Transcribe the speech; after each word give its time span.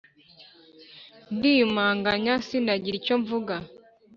ndiyumanganya 1.35 2.33
sinagira 2.45 2.95
icyo 2.99 3.15
mvuga; 3.21 3.55